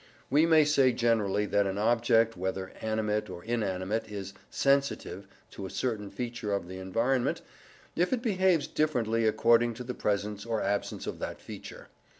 We 0.31 0.47
may 0.47 0.65
say 0.65 0.93
generally 0.93 1.45
that 1.45 1.67
an 1.67 1.77
object 1.77 2.35
whether 2.35 2.71
animate 2.81 3.29
or 3.29 3.43
inanimate, 3.43 4.09
is 4.11 4.33
"sensitive" 4.49 5.27
to 5.51 5.67
a 5.67 5.69
certain 5.69 6.09
feature 6.09 6.53
of 6.53 6.67
the 6.67 6.79
environment 6.79 7.43
if 7.95 8.11
it 8.11 8.23
behaves 8.23 8.65
differently 8.65 9.27
according 9.27 9.75
to 9.75 9.83
the 9.83 9.93
presence 9.93 10.43
or 10.43 10.59
absence 10.59 11.05
of 11.05 11.19
that 11.19 11.39
feature. 11.39 11.89